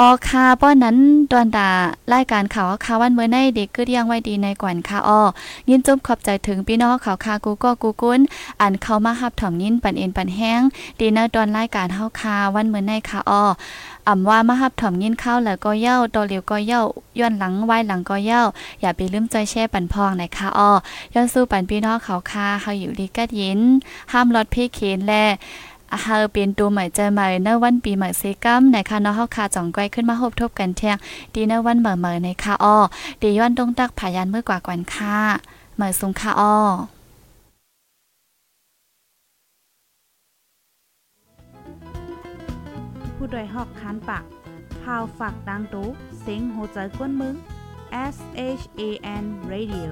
[0.00, 0.96] ออค่ะป้อนนั้น
[1.32, 1.68] ตอนตา
[2.12, 5.20] รายการข่าวข่าวันเมื่อในเด็กก็ยังไว้ดีในกวนค่ะอ้อ
[5.68, 8.20] ยินจมขอบใจถึงพี่น้องข่าวคากูก็กูกุ้น
[8.60, 10.60] อ่านเข้ามาหับถ่อมยินปันเอ็นปันแห้ง
[10.98, 13.44] ดีนะตอนรายการเฮาคาวันเมื่อในค่ะอ้อ
[14.06, 16.82] อ่ำว่ามาหับถ่อมยินเข้าแล้วก็เย้าตอเหลียวก็เย้า
[17.18, 18.42] ย้อนหลังไว้หลังก็เย้า
[18.80, 20.70] อย่าไปลืมใจแช่ปันพองในะคะอ้อ
[21.14, 23.60] ย้อนสู้ปันพี่น้องข่าวคาเฮาอยู่ดีกัดยิน
[24.12, 30.96] ห้ามลดเพเคนและเฮาเป็นตัวใหม่เจอใหม่ในวันปีใหม่เซกัมในคะเนาะเฮาค่ะจ่องไกวขึ้นมาพบทบกันเที่ยง
[31.34, 32.76] ดีในวันเหม่อๆในค่ะอ้อ
[33.22, 35.18] ดีย้อนตรงตักผายันเมื่อกว่ากวันค่ะ
[35.74, 36.56] เหม่อสูงค่ะอ้อ
[43.14, 44.24] ผู้โดยหอกคานปาก
[44.82, 45.88] พาวฝากดังตู้
[46.20, 47.34] เซ็งโหใจกวนมึง
[48.14, 48.16] S
[48.60, 48.82] H A
[49.22, 49.90] N Radio